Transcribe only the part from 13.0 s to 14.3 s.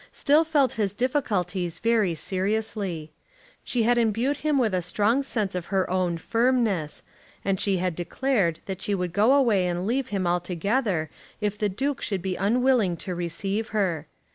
receive her.